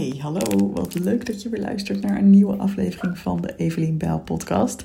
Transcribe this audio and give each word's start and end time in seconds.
Hey, 0.00 0.18
hallo. 0.18 0.70
Wat 0.74 0.94
leuk 0.94 1.26
dat 1.26 1.42
je 1.42 1.48
weer 1.48 1.60
luistert 1.60 2.02
naar 2.02 2.18
een 2.18 2.30
nieuwe 2.30 2.56
aflevering 2.56 3.18
van 3.18 3.40
de 3.40 3.54
Evelien 3.56 3.98
Bel 3.98 4.20
podcast. 4.20 4.84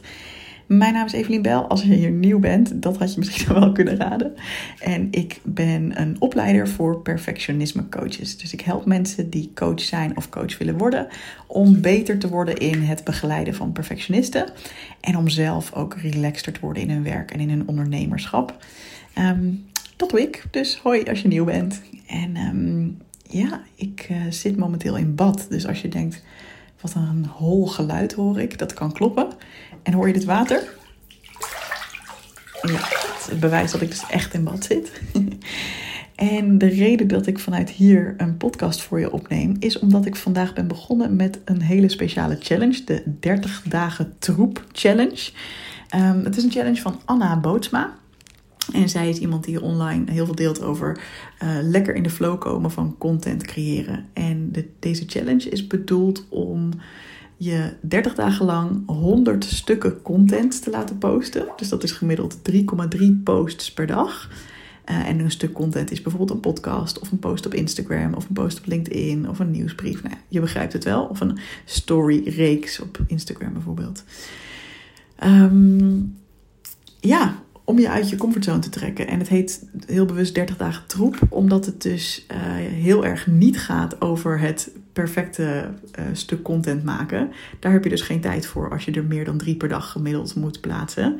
Mijn 0.65 0.93
naam 0.93 1.05
is 1.05 1.13
Evelien 1.13 1.41
Bel. 1.41 1.67
Als 1.67 1.83
je 1.83 1.93
hier 1.93 2.11
nieuw 2.11 2.39
bent, 2.39 2.81
dat 2.81 2.97
had 2.97 3.13
je 3.13 3.19
misschien 3.19 3.53
wel 3.59 3.71
kunnen 3.71 3.95
raden. 3.95 4.33
En 4.79 5.07
ik 5.11 5.39
ben 5.43 6.01
een 6.01 6.15
opleider 6.19 6.67
voor 6.67 7.01
perfectionisme 7.01 7.89
coaches. 7.89 8.37
Dus 8.37 8.53
ik 8.53 8.61
help 8.61 8.85
mensen 8.85 9.29
die 9.29 9.51
coach 9.53 9.79
zijn 9.79 10.17
of 10.17 10.29
coach 10.29 10.57
willen 10.57 10.77
worden 10.77 11.07
om 11.47 11.81
beter 11.81 12.17
te 12.17 12.29
worden 12.29 12.57
in 12.57 12.81
het 12.81 13.03
begeleiden 13.03 13.55
van 13.55 13.71
perfectionisten 13.71 14.45
en 15.01 15.17
om 15.17 15.29
zelf 15.29 15.73
ook 15.73 15.93
relaxter 15.93 16.53
te 16.53 16.59
worden 16.59 16.83
in 16.83 16.89
hun 16.89 17.03
werk 17.03 17.31
en 17.31 17.39
in 17.39 17.49
hun 17.49 17.67
ondernemerschap. 17.67 18.65
Ehm, 19.13 19.53
dat 19.95 20.09
doe 20.09 20.21
ik. 20.21 20.43
Dus 20.51 20.77
hoi 20.77 21.03
als 21.03 21.21
je 21.21 21.27
nieuw 21.27 21.45
bent. 21.45 21.81
En 22.07 22.35
ehm, 22.35 22.87
ja, 23.29 23.63
ik 23.75 24.07
uh, 24.11 24.17
zit 24.29 24.57
momenteel 24.57 24.97
in 24.97 25.15
bad. 25.15 25.45
Dus 25.49 25.67
als 25.67 25.81
je 25.81 25.87
denkt, 25.87 26.23
wat 26.81 26.93
een 26.95 27.25
hol 27.25 27.67
geluid 27.67 28.13
hoor 28.13 28.39
ik, 28.39 28.57
dat 28.57 28.73
kan 28.73 28.91
kloppen. 28.91 29.27
En 29.83 29.93
hoor 29.93 30.07
je 30.07 30.13
dit 30.13 30.25
water? 30.25 30.63
Ja, 32.61 32.79
het 33.29 33.39
bewijst 33.39 33.71
dat 33.71 33.81
ik 33.81 33.89
dus 33.89 34.05
echt 34.09 34.33
in 34.33 34.43
bad 34.43 34.63
zit. 34.63 35.01
en 36.15 36.57
de 36.57 36.67
reden 36.67 37.07
dat 37.07 37.27
ik 37.27 37.39
vanuit 37.39 37.69
hier 37.69 38.13
een 38.17 38.37
podcast 38.37 38.81
voor 38.81 38.99
je 38.99 39.11
opneem, 39.11 39.55
is 39.59 39.79
omdat 39.79 40.05
ik 40.05 40.15
vandaag 40.15 40.53
ben 40.53 40.67
begonnen 40.67 41.15
met 41.15 41.39
een 41.45 41.61
hele 41.61 41.89
speciale 41.89 42.37
challenge, 42.39 42.83
de 42.83 43.03
30 43.19 43.63
dagen 43.67 44.13
troep 44.19 44.65
challenge. 44.71 45.31
Um, 45.95 46.23
het 46.23 46.37
is 46.37 46.43
een 46.43 46.51
challenge 46.51 46.81
van 46.81 46.99
Anna 47.05 47.39
Bootsma. 47.39 47.93
En 48.73 48.89
zij 48.89 49.09
is 49.09 49.17
iemand 49.17 49.43
die 49.43 49.61
online 49.61 50.11
heel 50.11 50.25
veel 50.25 50.35
deelt 50.35 50.61
over 50.61 50.99
uh, 51.43 51.57
lekker 51.61 51.95
in 51.95 52.03
de 52.03 52.09
flow 52.09 52.39
komen 52.39 52.71
van 52.71 52.95
content 52.97 53.43
creëren. 53.43 54.05
En 54.13 54.51
de, 54.51 54.69
deze 54.79 55.03
challenge 55.07 55.49
is 55.49 55.67
bedoeld 55.67 56.25
om 56.29 56.69
je 57.37 57.73
30 57.81 58.15
dagen 58.15 58.45
lang 58.45 58.83
100 58.85 59.43
stukken 59.43 60.01
content 60.01 60.63
te 60.63 60.69
laten 60.69 60.97
posten. 60.97 61.47
Dus 61.55 61.69
dat 61.69 61.83
is 61.83 61.91
gemiddeld 61.91 62.37
3,3 62.51 62.61
posts 63.23 63.73
per 63.73 63.87
dag. 63.87 64.29
Uh, 64.89 65.07
en 65.07 65.19
een 65.19 65.31
stuk 65.31 65.53
content 65.53 65.91
is 65.91 66.01
bijvoorbeeld 66.01 66.31
een 66.31 66.51
podcast 66.51 66.99
of 66.99 67.11
een 67.11 67.19
post 67.19 67.45
op 67.45 67.53
Instagram 67.53 68.13
of 68.13 68.27
een 68.27 68.33
post 68.33 68.59
op 68.59 68.65
LinkedIn 68.65 69.29
of 69.29 69.39
een 69.39 69.51
nieuwsbrief. 69.51 70.03
Nou, 70.03 70.15
je 70.27 70.39
begrijpt 70.39 70.73
het 70.73 70.83
wel. 70.83 71.03
Of 71.03 71.19
een 71.19 71.37
story-reeks 71.65 72.79
op 72.79 72.99
Instagram 73.07 73.53
bijvoorbeeld. 73.53 74.03
Um, 75.23 76.17
ja, 76.99 77.43
om 77.65 77.79
je 77.79 77.89
uit 77.89 78.09
je 78.09 78.15
comfortzone 78.15 78.59
te 78.59 78.69
trekken. 78.69 79.07
En 79.07 79.19
het 79.19 79.27
heet 79.27 79.65
heel 79.85 80.05
bewust 80.05 80.35
30 80.35 80.57
dagen 80.57 80.87
troep, 80.87 81.17
omdat 81.29 81.65
het 81.65 81.81
dus 81.81 82.25
uh, 82.31 82.37
heel 82.57 83.05
erg 83.05 83.27
niet 83.27 83.59
gaat 83.59 84.01
over 84.01 84.39
het 84.39 84.71
perfecte 84.93 85.69
uh, 85.99 86.05
stuk 86.13 86.41
content 86.41 86.83
maken. 86.83 87.31
Daar 87.59 87.71
heb 87.71 87.83
je 87.83 87.89
dus 87.89 88.01
geen 88.01 88.21
tijd 88.21 88.45
voor 88.45 88.71
als 88.71 88.85
je 88.85 88.91
er 88.91 89.03
meer 89.03 89.25
dan 89.25 89.37
drie 89.37 89.55
per 89.55 89.69
dag 89.69 89.91
gemiddeld 89.91 90.35
moet 90.35 90.61
plaatsen. 90.61 91.19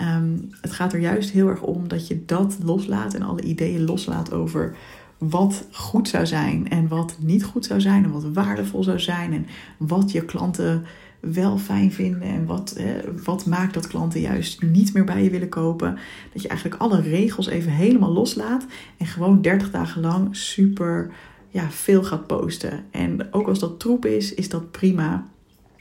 Um, 0.00 0.50
het 0.60 0.72
gaat 0.72 0.92
er 0.92 1.00
juist 1.00 1.30
heel 1.30 1.48
erg 1.48 1.62
om 1.62 1.88
dat 1.88 2.06
je 2.06 2.24
dat 2.24 2.56
loslaat 2.62 3.14
en 3.14 3.22
alle 3.22 3.42
ideeën 3.42 3.84
loslaat 3.84 4.32
over 4.32 4.76
wat 5.18 5.66
goed 5.72 6.08
zou 6.08 6.26
zijn 6.26 6.68
en 6.70 6.88
wat 6.88 7.16
niet 7.20 7.44
goed 7.44 7.64
zou 7.64 7.80
zijn 7.80 8.04
en 8.04 8.10
wat 8.10 8.24
waardevol 8.32 8.82
zou 8.82 9.00
zijn 9.00 9.32
en 9.32 9.46
wat 9.76 10.12
je 10.12 10.24
klanten 10.24 10.84
wel 11.20 11.58
fijn 11.58 11.92
vinden 11.92 12.22
en 12.22 12.46
wat, 12.46 12.80
wat 13.24 13.46
maakt 13.46 13.74
dat 13.74 13.86
klanten 13.86 14.20
juist 14.20 14.62
niet 14.62 14.94
meer 14.94 15.04
bij 15.04 15.22
je 15.22 15.30
willen 15.30 15.48
kopen. 15.48 15.98
Dat 16.32 16.42
je 16.42 16.48
eigenlijk 16.48 16.80
alle 16.80 17.00
regels 17.00 17.46
even 17.46 17.72
helemaal 17.72 18.12
loslaat 18.12 18.66
en 18.96 19.06
gewoon 19.06 19.42
30 19.42 19.70
dagen 19.70 20.00
lang 20.00 20.36
super 20.36 21.10
ja, 21.48 21.70
veel 21.70 22.02
gaat 22.02 22.26
posten. 22.26 22.84
En 22.90 23.32
ook 23.32 23.48
als 23.48 23.58
dat 23.58 23.80
troep 23.80 24.06
is, 24.06 24.34
is 24.34 24.48
dat 24.48 24.70
prima. 24.70 25.28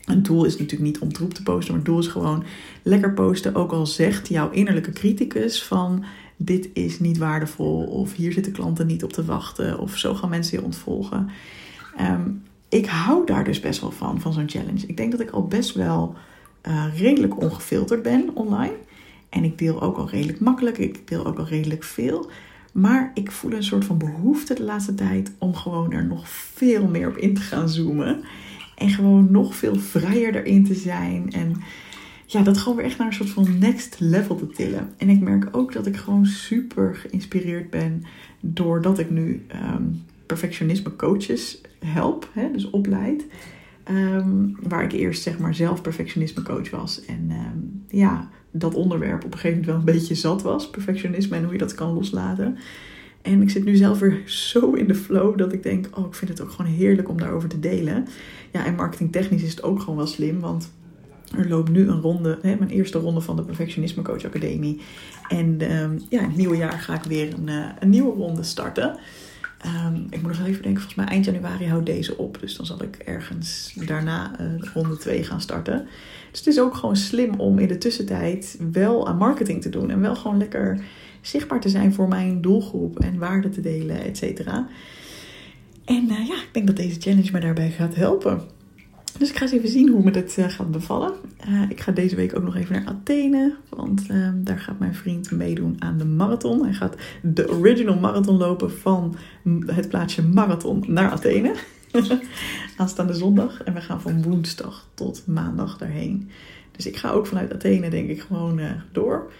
Het 0.03 0.25
doel 0.25 0.45
is 0.45 0.57
natuurlijk 0.57 0.81
niet 0.81 0.99
om 0.99 1.13
troep 1.13 1.33
te 1.33 1.43
posten, 1.43 1.67
maar 1.67 1.81
het 1.81 1.85
doel 1.85 1.99
is 1.99 2.07
gewoon 2.07 2.43
lekker 2.83 3.13
posten. 3.13 3.55
Ook 3.55 3.71
al 3.71 3.85
zegt 3.85 4.27
jouw 4.27 4.49
innerlijke 4.49 4.91
criticus 4.91 5.63
van 5.63 6.03
dit 6.37 6.69
is 6.73 6.99
niet 6.99 7.17
waardevol 7.17 7.83
of 7.83 8.13
hier 8.13 8.33
zitten 8.33 8.51
klanten 8.51 8.87
niet 8.87 9.03
op 9.03 9.13
te 9.13 9.25
wachten 9.25 9.79
of 9.79 9.97
zo 9.97 10.13
gaan 10.13 10.29
mensen 10.29 10.57
je 10.57 10.65
ontvolgen. 10.65 11.29
Um, 12.01 12.43
ik 12.69 12.85
hou 12.85 13.25
daar 13.25 13.43
dus 13.43 13.59
best 13.59 13.81
wel 13.81 13.91
van, 13.91 14.21
van 14.21 14.33
zo'n 14.33 14.49
challenge. 14.49 14.87
Ik 14.87 14.97
denk 14.97 15.11
dat 15.11 15.19
ik 15.21 15.29
al 15.29 15.47
best 15.47 15.73
wel 15.73 16.15
uh, 16.67 16.85
redelijk 16.97 17.41
ongefilterd 17.41 18.01
ben 18.01 18.35
online. 18.35 18.75
En 19.29 19.43
ik 19.43 19.57
deel 19.57 19.81
ook 19.81 19.97
al 19.97 20.09
redelijk 20.09 20.39
makkelijk. 20.39 20.77
Ik 20.77 21.07
deel 21.07 21.25
ook 21.25 21.37
al 21.37 21.45
redelijk 21.45 21.83
veel. 21.83 22.29
Maar 22.73 23.11
ik 23.13 23.31
voel 23.31 23.51
een 23.51 23.63
soort 23.63 23.85
van 23.85 23.97
behoefte 23.97 24.53
de 24.53 24.63
laatste 24.63 24.95
tijd 24.95 25.31
om 25.37 25.55
gewoon 25.55 25.91
er 25.91 26.05
nog 26.05 26.29
veel 26.29 26.87
meer 26.87 27.07
op 27.07 27.17
in 27.17 27.33
te 27.33 27.41
gaan 27.41 27.69
zoomen. 27.69 28.23
En 28.75 28.89
gewoon 28.89 29.31
nog 29.31 29.55
veel 29.55 29.75
vrijer 29.75 30.35
erin 30.35 30.65
te 30.65 30.75
zijn. 30.75 31.31
En 31.31 31.55
ja, 32.29 32.41
dat 32.41 32.57
gewoon 32.57 32.77
weer 32.77 32.85
echt 32.85 32.97
naar 32.97 33.07
een 33.07 33.13
soort 33.13 33.29
van 33.29 33.57
next 33.59 33.99
level 33.99 34.35
te 34.35 34.47
tillen. 34.47 34.89
En 34.97 35.09
ik 35.09 35.19
merk 35.19 35.47
ook 35.51 35.73
dat 35.73 35.85
ik 35.85 35.95
gewoon 35.95 36.25
super 36.25 36.95
geïnspireerd 36.95 37.69
ben 37.69 38.03
doordat 38.39 38.99
ik 38.99 39.09
nu 39.09 39.45
um, 39.75 40.03
perfectionisme 40.25 40.95
coaches 40.95 41.61
help, 41.79 42.29
hè, 42.33 42.51
dus 42.51 42.69
opleid. 42.69 43.25
Um, 43.91 44.57
waar 44.61 44.83
ik 44.83 44.91
eerst 44.91 45.21
zeg 45.21 45.39
maar 45.39 45.55
zelf 45.55 45.81
perfectionisme 45.81 46.41
coach 46.41 46.69
was. 46.69 47.05
En 47.05 47.31
um, 47.31 47.83
ja, 47.87 48.29
dat 48.51 48.73
onderwerp 48.73 49.23
op 49.25 49.33
een 49.33 49.39
gegeven 49.39 49.59
moment 49.59 49.85
wel 49.85 49.95
een 49.95 49.99
beetje 49.99 50.15
zat 50.15 50.41
was. 50.41 50.69
Perfectionisme 50.69 51.35
en 51.35 51.43
hoe 51.43 51.53
je 51.53 51.57
dat 51.59 51.75
kan 51.75 51.93
loslaten. 51.93 52.57
En 53.21 53.41
ik 53.41 53.49
zit 53.49 53.65
nu 53.65 53.75
zelf 53.75 53.99
weer 53.99 54.21
zo 54.25 54.73
in 54.73 54.87
de 54.87 54.95
flow 54.95 55.37
dat 55.37 55.53
ik 55.53 55.63
denk, 55.63 55.89
oh, 55.97 56.05
ik 56.05 56.13
vind 56.13 56.31
het 56.31 56.41
ook 56.41 56.51
gewoon 56.51 56.71
heerlijk 56.71 57.09
om 57.09 57.17
daarover 57.17 57.49
te 57.49 57.59
delen. 57.59 58.07
Ja, 58.51 58.65
en 58.65 58.75
marketingtechnisch 58.75 59.43
is 59.43 59.49
het 59.49 59.63
ook 59.63 59.79
gewoon 59.79 59.95
wel 59.95 60.07
slim, 60.07 60.39
want 60.39 60.71
er 61.35 61.47
loopt 61.47 61.69
nu 61.69 61.87
een 61.87 62.01
ronde, 62.01 62.37
hè, 62.41 62.55
mijn 62.55 62.69
eerste 62.69 62.97
ronde 62.97 63.21
van 63.21 63.35
de 63.35 63.41
Perfectionisme 63.41 64.03
Coach 64.03 64.25
Academie. 64.25 64.81
En 65.27 65.71
um, 65.81 65.99
ja, 66.09 66.19
in 66.19 66.27
het 66.27 66.37
nieuwe 66.37 66.57
jaar 66.57 66.79
ga 66.79 66.93
ik 66.93 67.03
weer 67.03 67.33
een, 67.33 67.47
uh, 67.47 67.65
een 67.79 67.89
nieuwe 67.89 68.15
ronde 68.15 68.43
starten. 68.43 68.97
Um, 69.65 70.07
ik 70.09 70.21
moet 70.21 70.31
nog 70.31 70.47
even 70.47 70.61
denken, 70.61 70.81
volgens 70.81 70.95
mij 70.95 71.05
eind 71.05 71.25
januari 71.25 71.67
houdt 71.67 71.85
deze 71.85 72.17
op. 72.17 72.39
Dus 72.39 72.55
dan 72.55 72.65
zal 72.65 72.83
ik 72.83 72.95
ergens 72.95 73.73
daarna 73.85 74.39
uh, 74.41 74.47
ronde 74.73 74.97
2 74.97 75.23
gaan 75.23 75.41
starten. 75.41 75.87
Dus 76.31 76.39
het 76.39 76.47
is 76.47 76.59
ook 76.59 76.75
gewoon 76.75 76.95
slim 76.95 77.39
om 77.39 77.59
in 77.59 77.67
de 77.67 77.77
tussentijd 77.77 78.59
wel 78.71 79.07
aan 79.07 79.17
marketing 79.17 79.61
te 79.61 79.69
doen. 79.69 79.89
En 79.89 80.01
wel 80.01 80.15
gewoon 80.15 80.37
lekker 80.37 80.83
zichtbaar 81.21 81.61
te 81.61 81.69
zijn 81.69 81.93
voor 81.93 82.07
mijn 82.07 82.41
doelgroep 82.41 82.99
en 82.99 83.17
waarde 83.17 83.49
te 83.49 83.61
delen, 83.61 84.03
et 84.03 84.17
cetera. 84.17 84.67
En 85.85 86.03
uh, 86.03 86.27
ja, 86.27 86.35
ik 86.35 86.49
denk 86.51 86.67
dat 86.67 86.75
deze 86.75 86.99
challenge 86.99 87.31
me 87.31 87.39
daarbij 87.39 87.71
gaat 87.71 87.95
helpen. 87.95 88.41
Dus 89.17 89.29
ik 89.29 89.35
ga 89.35 89.41
eens 89.41 89.51
even 89.51 89.69
zien 89.69 89.89
hoe 89.89 90.03
me 90.03 90.11
dit 90.11 90.37
uh, 90.37 90.49
gaat 90.49 90.71
bevallen. 90.71 91.13
Uh, 91.49 91.69
ik 91.69 91.81
ga 91.81 91.91
deze 91.91 92.15
week 92.15 92.35
ook 92.35 92.43
nog 92.43 92.55
even 92.55 92.73
naar 92.73 92.85
Athene. 92.85 93.55
Want 93.69 94.09
uh, 94.11 94.29
daar 94.35 94.59
gaat 94.59 94.79
mijn 94.79 94.95
vriend 94.95 95.31
meedoen 95.31 95.75
aan 95.79 95.97
de 95.97 96.05
marathon. 96.05 96.63
Hij 96.63 96.73
gaat 96.73 96.95
de 97.21 97.49
original 97.49 97.99
marathon 97.99 98.37
lopen 98.37 98.71
van 98.71 99.15
het 99.65 99.89
plaatsje 99.89 100.21
Marathon 100.21 100.83
naar 100.87 101.11
Athene. 101.11 101.53
Aanstaande 102.77 103.13
zondag. 103.13 103.63
En 103.63 103.73
we 103.73 103.81
gaan 103.81 104.01
van 104.01 104.23
woensdag 104.23 104.87
tot 104.93 105.23
maandag 105.27 105.77
daarheen. 105.77 106.29
Dus 106.71 106.87
ik 106.87 106.97
ga 106.97 107.09
ook 107.09 107.27
vanuit 107.27 107.53
Athene 107.53 107.89
denk 107.89 108.09
ik 108.09 108.21
gewoon 108.21 108.59
uh, 108.59 108.71
door. 108.91 109.31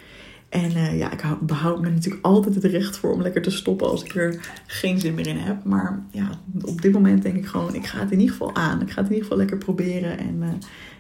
En 0.50 0.72
uh, 0.72 0.98
ja, 0.98 1.12
ik 1.12 1.24
behoud 1.42 1.82
me 1.82 1.90
natuurlijk 1.90 2.26
altijd 2.26 2.56
het 2.56 2.64
recht 2.64 2.98
voor 2.98 3.14
om 3.14 3.22
lekker 3.22 3.42
te 3.42 3.52
stoppen 3.52 3.90
als 3.90 4.04
ik 4.04 4.16
er 4.16 4.54
geen 4.68 5.00
zin 5.00 5.14
meer 5.14 5.28
in 5.28 5.38
heb. 5.38 5.64
Maar 5.64 6.04
ja, 6.12 6.30
op 6.62 6.82
dit 6.82 6.92
moment 6.92 7.22
denk 7.22 7.36
ik 7.36 7.46
gewoon, 7.46 7.76
ik 7.76 7.86
ga 7.86 8.00
het 8.00 8.12
in 8.12 8.20
ieder 8.20 8.36
geval 8.36 8.56
aan. 8.56 8.82
Ik 8.82 8.92
ga 8.92 9.02
het 9.02 9.10
in 9.10 9.16
ieder 9.16 9.24
geval 9.24 9.38
lekker 9.38 9.58
proberen 9.58 10.18
en 10.18 10.36
uh, 10.40 10.48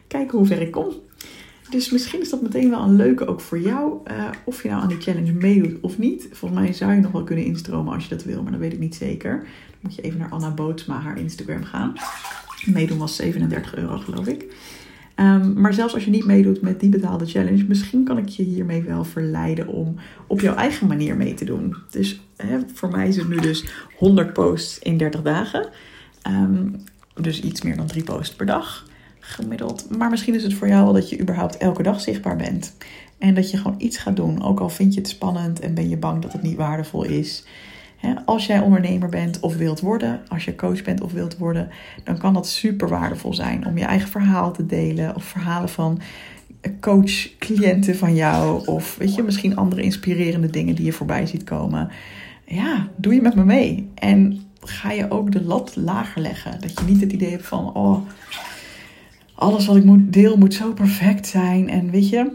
kijken 0.07 0.37
hoe 0.37 0.47
ver 0.47 0.61
ik 0.61 0.71
kom. 0.71 0.93
Dus 1.69 1.91
misschien 1.91 2.21
is 2.21 2.29
dat 2.29 2.41
meteen 2.41 2.69
wel 2.69 2.81
een 2.81 2.95
leuke 2.95 3.27
ook 3.27 3.41
voor 3.41 3.59
jou. 3.59 3.99
Uh, 4.11 4.29
of 4.45 4.63
je 4.63 4.69
nou 4.69 4.81
aan 4.81 4.87
die 4.87 5.01
challenge 5.01 5.31
meedoet 5.31 5.81
of 5.81 5.97
niet. 5.97 6.27
Volgens 6.31 6.59
mij 6.59 6.73
zou 6.73 6.93
je 6.93 7.01
nog 7.01 7.11
wel 7.11 7.23
kunnen 7.23 7.45
instromen 7.45 7.93
als 7.93 8.03
je 8.03 8.09
dat 8.09 8.23
wil, 8.23 8.43
maar 8.43 8.51
dat 8.51 8.61
weet 8.61 8.73
ik 8.73 8.79
niet 8.79 8.95
zeker. 8.95 9.37
Dan 9.37 9.79
moet 9.79 9.95
je 9.95 10.01
even 10.01 10.19
naar 10.19 10.29
Anna 10.29 10.51
Bootsma, 10.51 10.99
haar 10.99 11.19
Instagram 11.19 11.63
gaan. 11.63 11.93
Meedoen 12.65 12.97
was 12.97 13.15
37 13.15 13.75
euro 13.75 13.97
geloof 13.97 14.27
ik. 14.27 14.45
Um, 15.19 15.61
maar 15.61 15.73
zelfs 15.73 15.93
als 15.93 16.05
je 16.05 16.11
niet 16.11 16.25
meedoet 16.25 16.61
met 16.61 16.79
die 16.79 16.89
betaalde 16.89 17.25
challenge, 17.25 17.65
misschien 17.67 18.03
kan 18.03 18.17
ik 18.17 18.27
je 18.27 18.43
hiermee 18.43 18.83
wel 18.83 19.03
verleiden 19.03 19.67
om 19.67 19.95
op 20.27 20.41
jouw 20.41 20.55
eigen 20.55 20.87
manier 20.87 21.15
mee 21.15 21.33
te 21.33 21.45
doen. 21.45 21.75
Dus 21.89 22.21
hè, 22.35 22.59
voor 22.73 22.89
mij 22.89 23.07
is 23.07 23.17
het 23.17 23.29
nu 23.29 23.39
dus 23.39 23.65
100 23.97 24.33
posts 24.33 24.79
in 24.79 24.97
30 24.97 25.21
dagen. 25.21 25.69
Um, 26.27 26.75
dus 27.21 27.41
iets 27.41 27.61
meer 27.61 27.77
dan 27.77 27.87
3 27.87 28.03
posts 28.03 28.35
per 28.35 28.45
dag 28.45 28.85
gemiddeld. 29.19 29.97
Maar 29.97 30.09
misschien 30.09 30.35
is 30.35 30.43
het 30.43 30.53
voor 30.53 30.67
jou 30.67 30.83
wel 30.83 30.93
dat 30.93 31.09
je 31.09 31.19
überhaupt 31.19 31.57
elke 31.57 31.83
dag 31.83 32.01
zichtbaar 32.01 32.35
bent. 32.35 32.75
En 33.17 33.33
dat 33.33 33.51
je 33.51 33.57
gewoon 33.57 33.75
iets 33.77 33.97
gaat 33.97 34.15
doen, 34.15 34.43
ook 34.43 34.59
al 34.59 34.69
vind 34.69 34.93
je 34.93 34.99
het 34.99 35.09
spannend 35.09 35.59
en 35.59 35.73
ben 35.73 35.89
je 35.89 35.97
bang 35.97 36.21
dat 36.21 36.33
het 36.33 36.41
niet 36.41 36.57
waardevol 36.57 37.03
is. 37.03 37.45
Als 38.25 38.45
jij 38.45 38.59
ondernemer 38.59 39.09
bent 39.09 39.39
of 39.39 39.55
wilt 39.55 39.79
worden, 39.79 40.21
als 40.27 40.45
je 40.45 40.55
coach 40.55 40.83
bent 40.83 41.01
of 41.01 41.11
wilt 41.11 41.37
worden, 41.37 41.69
dan 42.03 42.17
kan 42.17 42.33
dat 42.33 42.47
super 42.47 42.89
waardevol 42.89 43.33
zijn 43.33 43.67
om 43.67 43.77
je 43.77 43.85
eigen 43.85 44.09
verhaal 44.09 44.51
te 44.51 44.65
delen 44.65 45.15
of 45.15 45.23
verhalen 45.23 45.69
van 45.69 45.99
coach-cliënten 46.79 47.95
van 47.95 48.15
jou 48.15 48.65
of 48.65 48.95
weet 48.97 49.15
je, 49.15 49.23
misschien 49.23 49.55
andere 49.55 49.81
inspirerende 49.81 50.49
dingen 50.49 50.75
die 50.75 50.85
je 50.85 50.91
voorbij 50.91 51.25
ziet 51.25 51.43
komen. 51.43 51.89
Ja, 52.45 52.87
doe 52.95 53.13
je 53.13 53.21
met 53.21 53.35
me 53.35 53.45
mee. 53.45 53.89
En 53.95 54.41
ga 54.59 54.91
je 54.91 55.11
ook 55.11 55.31
de 55.31 55.43
lat 55.43 55.75
lager 55.75 56.21
leggen. 56.21 56.61
Dat 56.61 56.79
je 56.79 56.85
niet 56.85 57.01
het 57.01 57.11
idee 57.11 57.31
hebt 57.31 57.47
van, 57.47 57.73
oh, 57.73 58.07
alles 59.35 59.65
wat 59.65 59.75
ik 59.75 59.83
moet, 59.83 60.13
deel 60.13 60.37
moet 60.37 60.53
zo 60.53 60.73
perfect 60.73 61.27
zijn. 61.27 61.69
En 61.69 61.91
weet 61.91 62.09
je, 62.09 62.31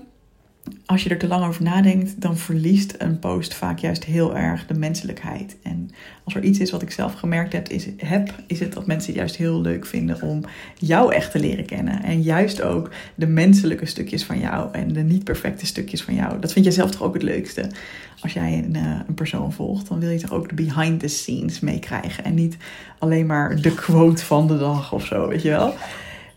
als 0.86 1.02
je 1.02 1.10
er 1.10 1.18
te 1.18 1.28
lang 1.28 1.46
over 1.46 1.62
nadenkt, 1.62 2.20
dan 2.20 2.36
verliest 2.36 2.94
een 2.98 3.18
post 3.18 3.54
vaak 3.54 3.78
juist 3.78 4.04
heel 4.04 4.36
erg 4.36 4.66
de 4.66 4.74
menselijkheid. 4.74 5.56
En 5.62 5.90
als 6.24 6.34
er 6.34 6.42
iets 6.42 6.58
is 6.58 6.70
wat 6.70 6.82
ik 6.82 6.90
zelf 6.90 7.14
gemerkt 7.14 7.52
heb, 7.52 7.68
is, 7.68 7.88
heb, 7.96 8.34
is 8.46 8.60
het 8.60 8.72
dat 8.72 8.86
mensen 8.86 9.10
het 9.10 9.18
juist 9.18 9.36
heel 9.36 9.60
leuk 9.60 9.86
vinden 9.86 10.22
om 10.22 10.44
jou 10.78 11.14
echt 11.14 11.30
te 11.30 11.38
leren 11.38 11.66
kennen. 11.66 12.02
En 12.02 12.22
juist 12.22 12.62
ook 12.62 12.90
de 13.14 13.26
menselijke 13.26 13.86
stukjes 13.86 14.24
van 14.24 14.38
jou 14.38 14.72
en 14.72 14.92
de 14.92 15.02
niet 15.02 15.24
perfecte 15.24 15.66
stukjes 15.66 16.02
van 16.02 16.14
jou. 16.14 16.40
Dat 16.40 16.52
vind 16.52 16.64
jij 16.64 16.74
zelf 16.74 16.90
toch 16.90 17.02
ook 17.02 17.14
het 17.14 17.22
leukste. 17.22 17.70
Als 18.20 18.32
jij 18.32 18.64
een, 18.64 18.76
eh, 18.76 19.00
een 19.08 19.14
persoon 19.14 19.52
volgt, 19.52 19.88
dan 19.88 20.00
wil 20.00 20.10
je 20.10 20.20
toch 20.20 20.32
ook 20.32 20.48
de 20.48 20.54
behind 20.54 21.00
the 21.00 21.08
scenes 21.08 21.60
meekrijgen. 21.60 22.24
En 22.24 22.34
niet 22.34 22.56
alleen 22.98 23.26
maar 23.26 23.60
de 23.60 23.74
quote 23.74 24.24
van 24.24 24.46
de 24.46 24.58
dag 24.58 24.92
of 24.92 25.06
zo, 25.06 25.28
weet 25.28 25.42
je 25.42 25.50
wel 25.50 25.74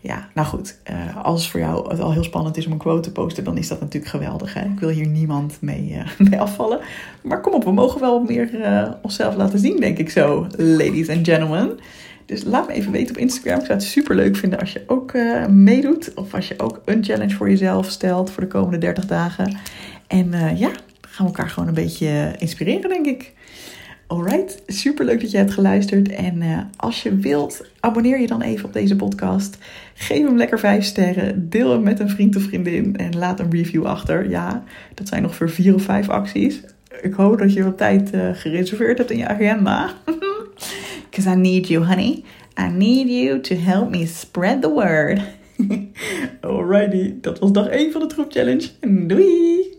ja, 0.06 0.28
nou 0.34 0.46
goed, 0.46 0.78
uh, 0.90 1.24
als 1.24 1.50
voor 1.50 1.60
jou 1.60 1.88
het 1.90 2.00
al 2.00 2.12
heel 2.12 2.24
spannend 2.24 2.56
is 2.56 2.66
om 2.66 2.72
een 2.72 2.78
quote 2.78 3.00
te 3.00 3.12
posten, 3.12 3.44
dan 3.44 3.56
is 3.56 3.68
dat 3.68 3.80
natuurlijk 3.80 4.12
geweldig. 4.12 4.54
Hè? 4.54 4.64
Ik 4.64 4.80
wil 4.80 4.88
hier 4.88 5.06
niemand 5.06 5.56
mee, 5.60 6.02
mee 6.30 6.40
afvallen. 6.40 6.78
Maar 7.22 7.40
kom 7.40 7.54
op, 7.54 7.64
we 7.64 7.72
mogen 7.72 8.00
wel 8.00 8.20
meer 8.20 8.54
uh, 8.54 8.88
onszelf 9.02 9.34
laten 9.34 9.58
zien, 9.58 9.80
denk 9.80 9.98
ik 9.98 10.10
zo, 10.10 10.46
ladies 10.56 11.08
and 11.08 11.26
gentlemen. 11.26 11.78
Dus 12.26 12.44
laat 12.44 12.66
me 12.66 12.72
even 12.72 12.92
weten 12.92 13.14
op 13.14 13.20
Instagram. 13.20 13.58
Ik 13.58 13.66
zou 13.66 13.78
het 13.78 13.86
super 13.88 14.16
leuk 14.16 14.36
vinden 14.36 14.58
als 14.58 14.72
je 14.72 14.82
ook 14.86 15.12
meedoet. 15.48 16.14
Of 16.14 16.34
als 16.34 16.48
je 16.48 16.54
ook 16.58 16.82
een 16.84 17.04
challenge 17.04 17.34
voor 17.34 17.48
jezelf 17.48 17.90
stelt 17.90 18.30
voor 18.30 18.42
de 18.42 18.48
komende 18.48 18.78
30 18.78 19.06
dagen. 19.06 19.56
En 20.06 20.30
ja, 20.56 20.70
gaan 21.00 21.26
we 21.26 21.32
elkaar 21.32 21.50
gewoon 21.50 21.68
een 21.68 21.74
beetje 21.74 22.34
inspireren, 22.38 22.90
denk 22.90 23.06
ik. 23.06 23.32
Alright, 24.08 24.62
super 24.66 25.04
leuk 25.04 25.20
dat 25.20 25.30
je 25.30 25.36
hebt 25.36 25.52
geluisterd. 25.52 26.08
En 26.08 26.42
uh, 26.42 26.58
als 26.76 27.02
je 27.02 27.16
wilt, 27.16 27.64
abonneer 27.80 28.20
je 28.20 28.26
dan 28.26 28.42
even 28.42 28.64
op 28.64 28.72
deze 28.72 28.96
podcast. 28.96 29.58
Geef 29.94 30.26
hem 30.26 30.36
lekker 30.36 30.58
5 30.58 30.84
sterren. 30.84 31.50
Deel 31.50 31.70
hem 31.70 31.82
met 31.82 32.00
een 32.00 32.08
vriend 32.08 32.36
of 32.36 32.42
vriendin. 32.42 32.96
En 32.96 33.16
laat 33.18 33.40
een 33.40 33.50
review 33.50 33.84
achter. 33.84 34.28
Ja, 34.28 34.64
dat 34.94 35.08
zijn 35.08 35.22
nog 35.22 35.34
voor 35.34 35.50
4 35.50 35.74
of 35.74 35.82
5 35.82 36.08
acties. 36.08 36.60
Ik 37.02 37.14
hoop 37.14 37.38
dat 37.38 37.52
je 37.52 37.64
wat 37.64 37.78
tijd 37.78 38.14
uh, 38.14 38.28
gereserveerd 38.32 38.98
hebt 38.98 39.10
in 39.10 39.18
je 39.18 39.28
agenda. 39.28 39.92
Because 41.10 41.30
I 41.30 41.34
need 41.34 41.68
you, 41.68 41.84
honey. 41.84 42.22
I 42.60 42.68
need 42.68 43.08
you 43.08 43.40
to 43.40 43.54
help 43.54 43.90
me 43.90 44.06
spread 44.06 44.62
the 44.62 44.70
word. 44.70 45.20
Alrighty, 46.40 47.14
dat 47.20 47.38
was 47.38 47.52
dag 47.52 47.66
1 47.66 47.92
van 47.92 48.00
de 48.00 48.06
Troep 48.06 48.32
Challenge. 48.32 48.66
Doei! 48.80 49.75